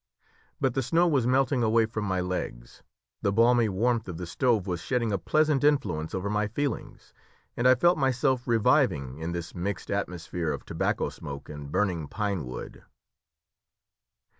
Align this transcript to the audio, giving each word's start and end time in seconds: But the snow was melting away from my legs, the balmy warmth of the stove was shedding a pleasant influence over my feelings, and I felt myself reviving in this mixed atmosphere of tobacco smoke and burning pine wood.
But 0.59 0.73
the 0.73 0.81
snow 0.81 1.07
was 1.07 1.27
melting 1.27 1.61
away 1.61 1.85
from 1.85 2.05
my 2.05 2.21
legs, 2.21 2.81
the 3.21 3.31
balmy 3.31 3.69
warmth 3.69 4.07
of 4.09 4.17
the 4.17 4.25
stove 4.25 4.65
was 4.65 4.79
shedding 4.81 5.11
a 5.11 5.19
pleasant 5.19 5.63
influence 5.63 6.15
over 6.15 6.27
my 6.27 6.47
feelings, 6.47 7.13
and 7.55 7.67
I 7.67 7.75
felt 7.75 7.99
myself 7.99 8.47
reviving 8.47 9.19
in 9.19 9.31
this 9.31 9.53
mixed 9.53 9.91
atmosphere 9.91 10.51
of 10.53 10.65
tobacco 10.65 11.09
smoke 11.09 11.49
and 11.49 11.71
burning 11.71 12.07
pine 12.07 12.47
wood. 12.47 12.81